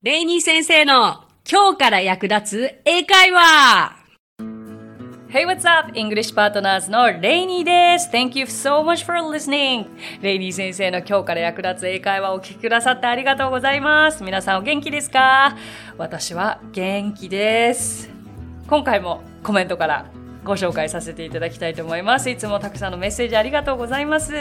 [0.00, 3.96] レイニー先生の今日から役立つ英会話
[5.28, 5.90] Hey, what's up?
[5.92, 8.08] English Partners のレイニーです。
[8.08, 9.86] Thank you so much for listening.
[10.22, 14.22] レイニー先生の今日から役立つ英会話をお聞きくださってありがとうございます。
[14.22, 15.56] 皆さんお元気ですか？
[15.96, 18.08] 私は元気です。
[18.68, 20.06] 今回もコメントから
[20.44, 22.30] ご紹介させていただきたいと思います。
[22.30, 24.32] いつもたくさんのメッセージありがとうございます。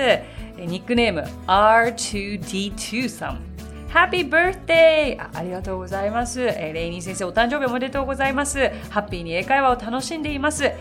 [0.56, 3.57] ニックネーム R2D2 さん。
[3.98, 5.20] Happy birthday!
[5.20, 6.40] あありがとうございます。
[6.40, 8.70] えー、レイニー先生、お誕生日おめでとうございます。
[8.92, 10.72] ハッピーに英会話を楽しんでいます。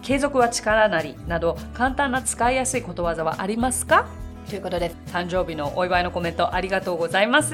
[0.00, 4.06] 継続は力なりなど簡単な使いやすいことわざはありますか？
[4.48, 7.52] ということで、誕生日のお祝いのコメントありがとうございます。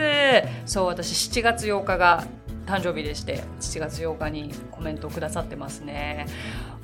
[0.65, 2.23] そう、私7月8日が
[2.71, 6.27] 誕生日でして7月8日にコメントをくださってますね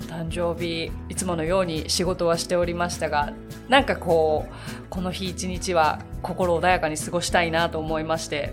[0.00, 3.32] 誕生日いつものように仕事はしておりましたが
[3.68, 8.52] なんかこうこの日一日は心穏やかに過ごしたいなと思いまして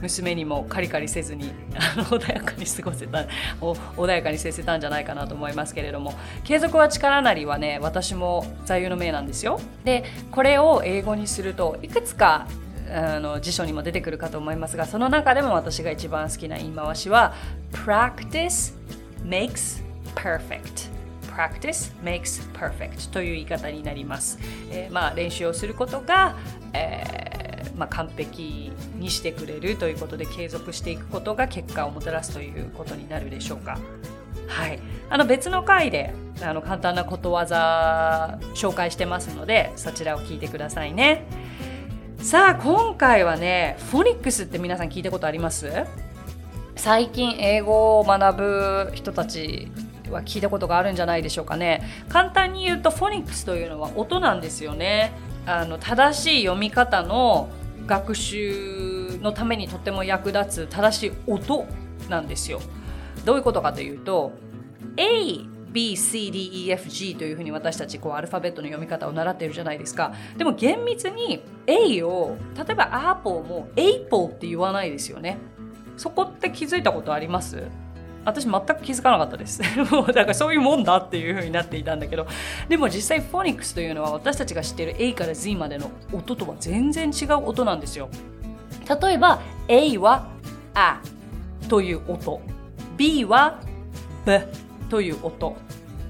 [0.00, 3.26] 娘にもカリカリせずにあの穏やかに過ごせた
[3.60, 9.60] 穏やかに接せたんじゃないかなと思いますけれども継続は力なりはね私も座右の銘なんですよ。
[9.84, 12.46] でこれを英語にするといくつか
[12.90, 17.34] あの辞書にも出てくるかと思いますがその中でも私が一番好きな言い回しは
[17.72, 18.74] Practice
[19.24, 19.87] makes
[20.20, 20.90] perfect.
[21.30, 23.12] Practice makes perfect.
[23.12, 24.38] という言い方になります、
[24.72, 26.36] えー、まあ練習をすることが、
[26.72, 33.78] えーまあ、完璧にしてくれるということで継続していくことが結果をもたらすということになるでしょうか。
[34.48, 34.80] はい、
[35.10, 41.24] あの別の回であの簡単なことわざ紹介してますのでそちらを聞いてくださいね。
[42.18, 45.70] さあ今回はねフォニックスって皆さん聞いたことあります？
[46.74, 49.70] 最近英語を学ぶ人たち
[50.10, 55.12] は聞いたことがあるんじゃないでしょうかね簡単に言うとフォニックスというのは音なんですよね
[55.46, 57.48] あの正しい読み方の
[57.86, 61.66] 学習のためにとっても役立つ正しい音
[62.08, 62.60] なんですよ
[63.24, 64.32] どういうことかというと
[64.96, 70.14] A B, C, D, E, F, G というふうに私たちこうアルファベットの読み方を習っているじゃないですか。
[70.38, 75.36] でも厳密に A を、例えばアーポーも A ポーって言わないですよね。
[75.98, 77.64] そこって気づいたことあります？
[78.24, 79.62] 私全く気づかなかったです。
[79.90, 82.26] もうだからそういうもんだっていう風になっていたんだけど、
[82.68, 88.08] でも実際フォニックスというのは私たちが知っている A から Z までの音とは全然違う音なんですよ。
[89.02, 90.28] 例えば A は
[90.74, 91.00] あ
[91.68, 92.40] という音、
[92.96, 93.60] B は
[94.26, 94.40] B
[94.88, 95.56] という音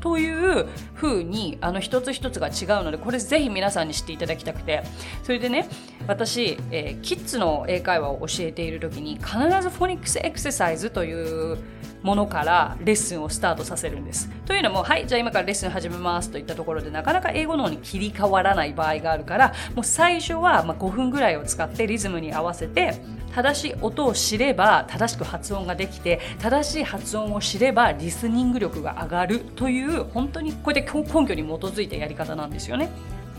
[0.01, 4.83] という風にあの一つ一つが違うのでこれぜひ皆さんに知っていただきたくて
[5.23, 5.69] それでね
[6.07, 11.59] 私、えー、キッズの英会話を教えている時に必ずフォニックスエクササイズという
[12.03, 14.29] ものからレッスンをスタートさせるんです。
[14.47, 23.01] というのも、はい、じゃあ今からレッスン始めますといったところで、なかなか英語の方に切り替わらない場合があるから、もう最初はま5分ぐらいを使ってリズムに合わせて、
[23.35, 32.91] 正しい音を知れば正しく発音ができて正しい発音を知ればリスニング力が上がるという本当にこれで根拠に基づいたやり方なんですよね。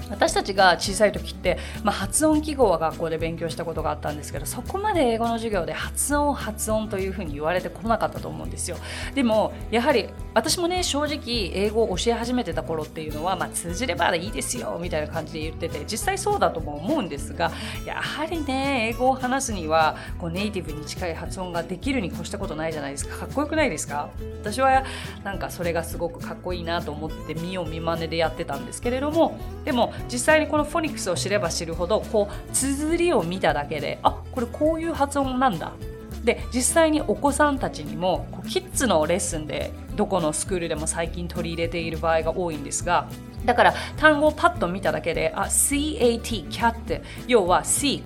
[0.10, 8.78] 私たちが小さい時って、まあ、発音記号は学校で勉強したことがあったんですけどそこまで英語の授業で発音発音というふうに言われてこなかったと思うんですよ。
[9.14, 17.52] でもやはり私もね正直英語を教え始めてた頃っていうのは、まあ、通じればいいですよみたいな感じで言ってて実際そうだとも思うんですが
[17.86, 23.18] やはりね英語を話すにはこうネイティブに近い発音ができるに越したことないじゃないですか。
[23.18, 24.10] かっこよくないですか？
[24.42, 24.84] 私は
[25.24, 35.74] なんかそれがすごくかっこいいなと思って見よう見まねでやってたんですけれどもでも実際にこのフォニックスを知れば知るほどこう綴りを見ただけであこれこういう発音なんだ。
[36.24, 43.08] で実際にお子さんたちにもこうキッズのレッスンでどこのスクールでも最近取り入れている場合が多いんですが
[43.46, 48.04] だから単語をパッと見ただけであ CAT キャット要は seek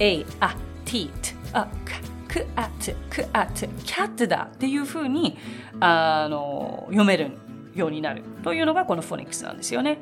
[0.00, 1.10] A あ T
[1.52, 1.68] あ
[2.28, 5.38] クアットクアットキャットだっていうふうに
[5.78, 7.43] あの読めるん
[7.74, 9.98] ようになるというのがこのフォニックスなんですよね。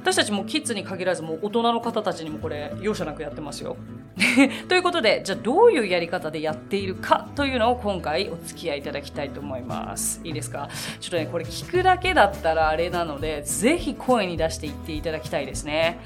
[0.00, 3.76] 私たちもキッズに限らずもう大人の方たちにもこれ容赦なくやってますよ。
[4.68, 10.20] ということでじゃあどういうやり方でやっているかというのを今回お付き合いいただきたいと思います。
[10.24, 10.68] いいですか？
[11.00, 15.98] ちょっとねこれ聞くだけだったらあれなのでぜひ声に出して言っていただきたいですね。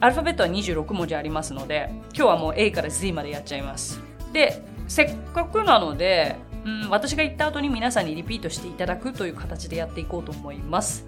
[0.00, 4.00] アルファベットは26文字ありますので今日はもう A から Z までやっちゃいます。
[4.32, 6.36] でせっかくなので
[6.66, 11.06] うん、私が言った後に皆さんにリピートしていただくという形でやっていこうと思います。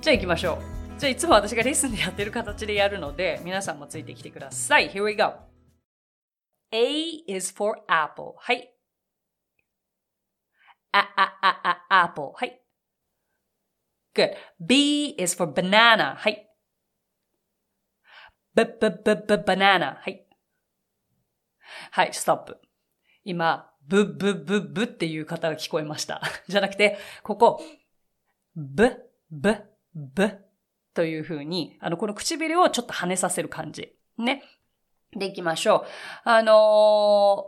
[0.00, 0.98] じゃあ行きましょう。
[0.98, 4.90] じゃあいつも私がレッスンでやってる形でやるので、皆さんもついてきてください。
[4.90, 5.34] Here we go.
[6.70, 8.32] A is for apple.
[8.38, 8.72] はい。
[10.92, 12.32] あ、あ、あ、あ、apple.
[12.34, 12.62] はい。
[14.14, 14.34] Good.
[14.58, 16.14] B is for banana.
[16.16, 16.48] はい。
[18.54, 19.96] b, b, b, b, banana.
[19.96, 20.26] はい。
[21.90, 22.58] はい、ストップ。
[23.24, 26.22] 今、ブッブッブッブっていう方が聞こえました。
[26.48, 27.62] じゃなくて、ここ、
[28.56, 29.56] ブ、ブ、
[29.94, 30.38] ブ
[30.94, 33.94] という風に、あの、この唇をちょっと跳ねさせる感じ。
[34.16, 34.42] ね。
[35.16, 35.84] で、いきましょ
[36.26, 36.28] う。
[36.28, 36.54] あのー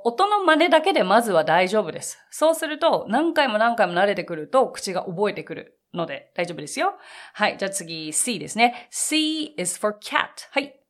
[0.09, 2.19] 音の真似だけでまずは大丈夫です。
[2.31, 6.94] そうすると、何回も何回も慣れてくると、口が覚えてくるので大丈夫ですよ。
[7.33, 7.56] はい。
[7.59, 8.88] じゃあ次、C ですね。
[8.91, 10.29] C is for cat.
[10.53, 10.81] はい。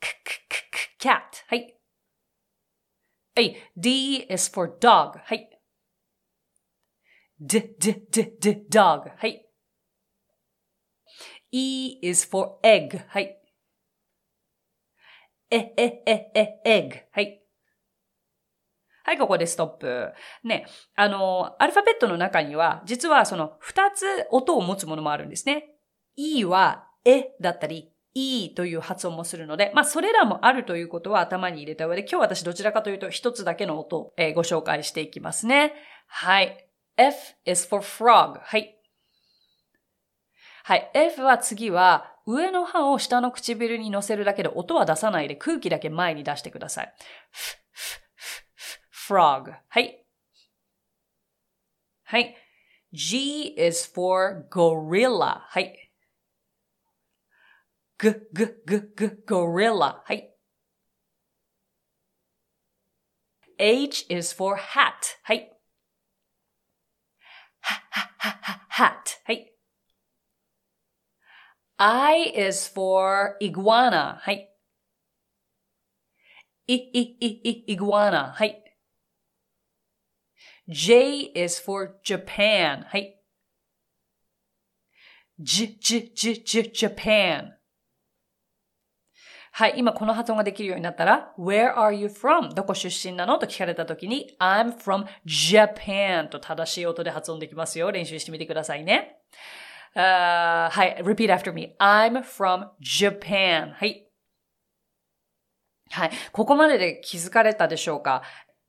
[0.00, 0.58] k, k, k,
[0.98, 1.20] k, cat.
[1.48, 1.75] はい。
[3.36, 3.54] はい。
[3.76, 5.18] D is for dog.
[5.22, 5.50] はい。
[7.38, 9.12] d, d, d, d, dog.
[9.14, 9.46] はい。
[11.52, 12.98] E is for egg.
[13.06, 13.38] はい。
[15.50, 17.02] え、え、え、え、egg.
[17.12, 17.42] はい。
[19.04, 20.14] はい、ここでストップ。
[20.42, 25.74] ね、あの、アルファベットの中には、実はその二つ音を持つものもあるんですね。
[26.16, 35.74] E は、えだったり、E という発音もするので、まあ、それらもあるということは頭に入れた上で、今日私どちらかというと一つだけの音を、えーご紹介していきますね。
[36.06, 36.66] はい。
[36.96, 38.40] F is for frog.
[38.42, 38.74] はい。
[40.64, 40.90] はい。
[40.94, 46.94] F は次は、上の歯を下の唇に乗せるだけで音は出さないで空気だけ前に出してください。
[49.08, 49.52] frog.
[49.68, 50.02] はい。
[52.04, 52.34] はい。
[52.94, 55.40] G is for gorilla.
[55.40, 55.85] はい。
[57.98, 60.02] ぐ、ぐ、ぐ、ぐ、gorilla.
[60.04, 60.30] はい。
[63.58, 65.16] H is for hat.
[65.22, 65.50] はい。
[67.60, 69.20] は、は、は、は、hat.
[69.24, 69.52] はい。
[71.78, 74.18] I is for iguana.
[74.18, 74.52] はい。
[76.66, 78.32] い、い、い、い、iguana.
[78.32, 78.62] はい。
[80.68, 82.84] J is for Japan.
[82.84, 83.16] はい。
[85.38, 87.56] j, j, j, j, Japan.
[89.58, 89.74] はい。
[89.78, 92.52] 今この発音ができるようになったら、Where are you from?
[92.52, 93.38] どこ出身なの？
[93.38, 97.90] と聞かれたときに、I'm from Japan と正しい音で発音できますよ。
[97.90, 99.16] 練習してみてくださいね。
[99.94, 100.98] あーはい。
[101.02, 101.74] repeat after me.
[101.80, 103.72] I'm from Japan.
[103.72, 104.06] はい。
[105.88, 106.10] はい。
[106.32, 108.24] ここまでで気づかれたでしょうか？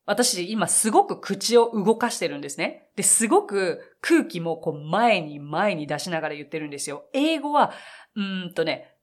[0.06, 2.88] 私今すごく口を動かしてるんですね。
[2.96, 7.10] で、すごく空気もこう前に前に出しながら言ってるんですよ。
[7.12, 7.74] 英語は、
[8.16, 8.94] うんとね、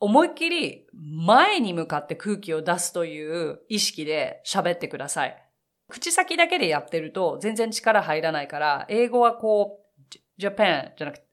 [0.00, 5.40] 思いっきり前に向かって空気を出すという意識で喋ってください。
[5.88, 11.24] 口先だけでやってると全然力入らないから、英語はこう、Japan じゃなくて、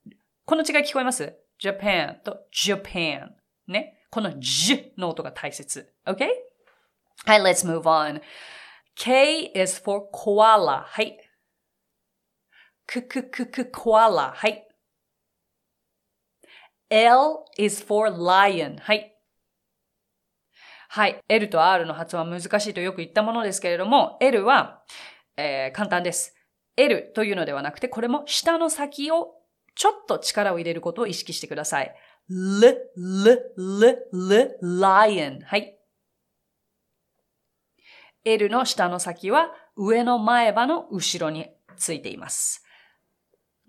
[0.46, 3.30] この違い聞こえます ?Japan と Japan。
[3.68, 3.98] ね。
[4.12, 5.94] この J の音が大切。
[6.06, 6.28] OK?
[7.26, 8.22] はい、let's move on.
[8.96, 10.84] K is for koala.
[10.84, 11.18] はい。
[12.86, 14.34] くくくく koala.
[14.34, 14.68] はい。
[16.92, 18.78] L is for lion.
[18.82, 19.16] はい。
[20.90, 21.24] はい。
[21.30, 24.84] L と R の発音は難しいとよく言ったものですけれども、L は、
[25.38, 26.36] えー簡単です。
[26.76, 29.36] L というのではなくて、これも下の先を
[29.74, 31.96] ちょっと力を入れることを意識してください。
[32.30, 35.46] l, l, l, l, lion.
[35.46, 35.78] はい。
[38.26, 41.48] L の下の先は上の前歯の後ろに
[41.78, 42.66] ついています。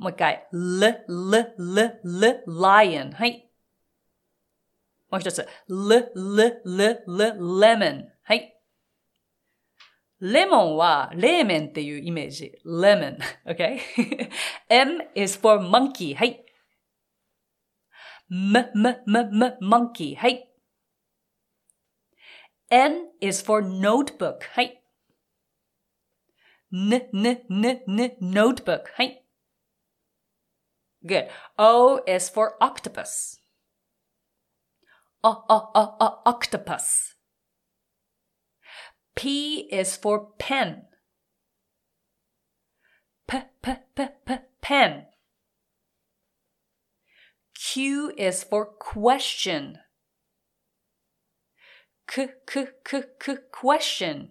[0.01, 0.47] もう一回。
[0.53, 3.13] l, l, l, l, lion.
[3.13, 3.49] はい。
[5.09, 5.47] もう一つ。
[5.69, 8.05] l, l, l, l, lemon.
[8.23, 8.53] はい。
[10.19, 12.53] レモンは冷麺っていうイメージ。
[12.65, 13.17] lemon.
[13.45, 13.79] Okay?
[14.69, 16.15] M is for monkey.
[16.15, 16.43] はい。
[18.29, 20.15] m, m, m, m, monkey.
[20.15, 20.51] はい。
[22.69, 24.39] N is for notebook.
[24.51, 24.83] はい。
[26.71, 28.83] n, n, n, n, notebook.
[28.93, 29.20] はい。
[31.04, 31.28] Good.
[31.58, 33.38] O is for octopus.
[35.24, 37.14] O, o, o, o, octopus.
[39.14, 40.82] P is for pen.
[43.28, 45.06] P, p, p, p, pen.
[47.54, 49.78] Q is for question.
[52.08, 54.30] K, k, k, k, question.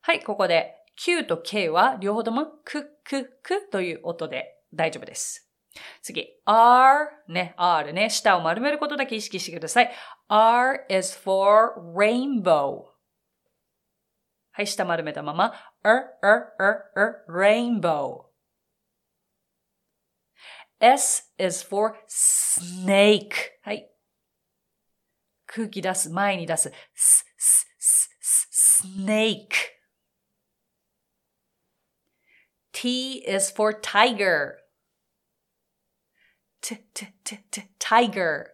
[0.00, 5.48] はい、ここで Q と K は両方ともクククという音で大丈夫です。
[6.02, 9.90] 次、R ね、R ね、舌を丸めることだけ意識してください。
[10.28, 12.82] R is for rainbow.
[14.52, 18.26] はい、舌丸めたまま、r, r, r, r, rainbow.
[20.78, 23.30] S is for snake.
[23.62, 23.90] はい。
[25.46, 26.68] 空気出す、前に出す。
[26.94, 29.77] s, s, s, s, snake.
[32.77, 34.57] T is for tiger.
[36.61, 38.47] T, t, t, t, tiger.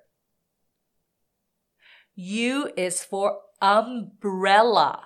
[2.16, 5.00] U is for umbrella.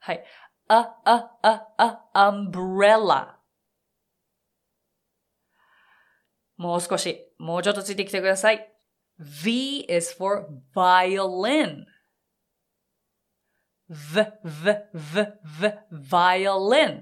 [0.00, 0.24] はい。
[0.68, 3.36] あ、あ、あ、あ、umbrella。
[6.56, 8.70] もう少し、もうちょっとついてきてください。
[9.18, 11.84] V is for violin.
[13.89, 15.27] V, V, V,
[15.61, 15.73] V,
[16.11, 17.01] violin.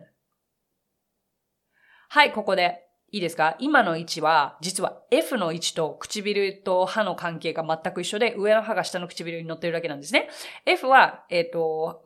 [2.10, 3.56] はい、ここでいいですか？
[3.60, 10.30] 今の位置は、実は F の位置と唇と歯の関係が全く一緒で、上の歯が下の唇に乗ってるだけなんですね。
[10.66, 12.04] F は、えっ、ー、と、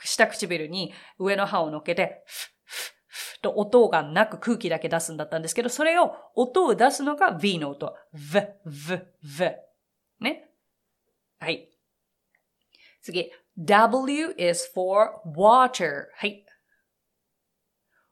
[0.00, 7.96] 下唇に上の歯を乗っけて、フフフと音がなく空気だけ出すんだったんですけど、それを音を出すのが V の音。
[8.12, 9.56] V, V, V。
[10.20, 10.50] ね？
[11.40, 11.68] はい。
[13.02, 13.32] 次。
[13.59, 16.07] W is for water.
[16.17, 16.45] はい。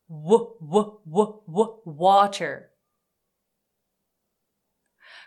[0.09, 2.69] w, w, w, w, water.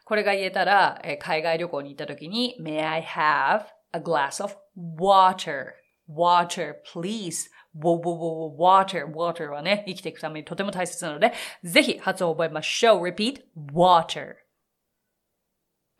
[0.05, 5.73] これが言えたら、え海外旅行に行った時に、May I have a glass of water?
[6.09, 7.51] Water, please.
[7.75, 13.03] water, water はね、生きていくためにとても大切なので、ぜひ発音を覚えましょう。
[13.03, 13.43] repeat,
[13.73, 14.37] water.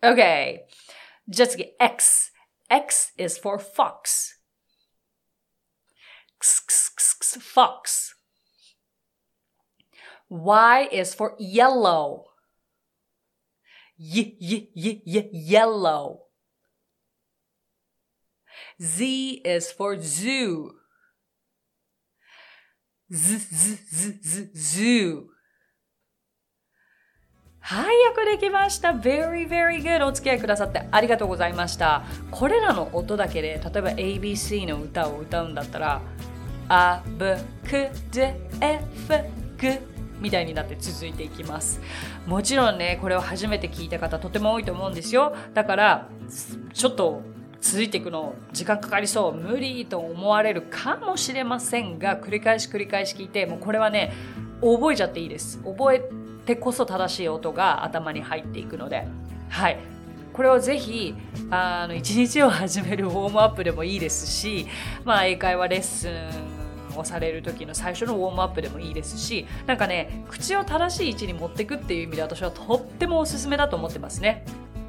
[0.01, 0.59] Okay.
[1.27, 2.30] じゃあ次、X.
[2.72, 4.38] X is for fox.
[6.40, 8.14] X, x, x, fox.
[10.30, 12.24] Y is for yellow.
[13.98, 16.22] Y, y, y, y, yellow.
[18.80, 20.72] Z is for zoo.
[23.12, 25.28] Z, z, z, z, zoo.
[27.72, 28.90] はい、よくできました。
[28.90, 30.04] very, very good.
[30.04, 32.04] お付き合いくださってありがとうございました。
[32.30, 36.02] これらの音だけで、例えば ABC の歌を歌うんだったら、
[36.68, 39.14] あぶくでえふ
[39.56, 39.78] ぐ
[40.20, 41.80] みたいになって続いていきます
[42.26, 46.08] もちろんねこれを初めて聞いた方とても多いと思うんですよだから
[46.72, 47.22] ちょっと
[47.60, 54.12] 続いていくの時間かかりそう無理と思われるかもしれませんが繰り返し繰り返し聞いてもうこれはね
[54.60, 59.06] 覚えちゃっていいです覚えてこそ正しい音が頭に入っていくので
[59.48, 59.78] はい
[60.32, 61.14] これをぜひ
[61.50, 64.66] あの一日を始めるウォームアップでもいいですし、
[65.04, 74.44] まあ、英会話レッスンをされる時の最初のウォームアップでもいいですしなんかね口を正しい位置に持っていくっていう意味で私はとってもおすすめだと思ってますね。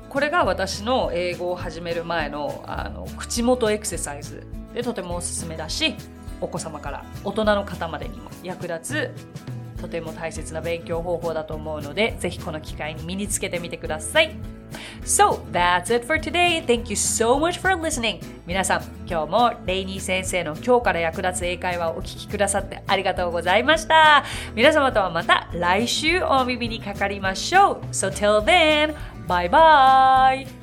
[0.09, 4.45] これが私の英語を始める前のあの口元エクササイズ
[4.75, 5.95] でとてもおすすめだし
[6.39, 9.11] お子様から大人の方までにも役立つ
[9.83, 14.33] とても大切な勉強方法だと思うのでぜひこの機会に身につけてみてください。
[15.03, 16.65] So, that's it for today.
[16.65, 18.21] Thank you so much for listening.
[18.47, 24.23] 皆さん、今日もレイニー先生の今日から役立つ英会話をお聞きくださってありがとうございました。
[24.55, 27.81] 皆様とはまた来週お耳にかかりましょう。
[27.91, 28.95] So till then,
[29.27, 30.62] bye bye!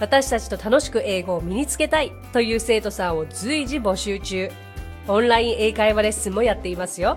[0.00, 4.50] 私たちと楽しく英語を身につけたいという生徒さんを随時募集中。
[5.08, 7.16] オンライン英会話レッスンもやっていますよ。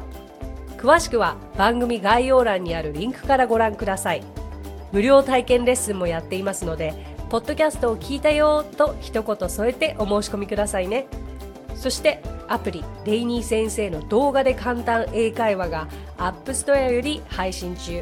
[0.79, 4.23] 詳しくは番組概要欄にあるリンクからご覧ください
[4.93, 6.93] 無料体験レッスンもやっていますので
[7.29, 11.07] ポッドキャストを聞いたよと一言添えてお申し込みくださいね
[11.75, 18.01] そしてアプリレイニー先生の動画で簡単英会話が App Store より配信中